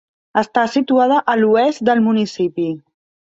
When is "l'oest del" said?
1.41-2.03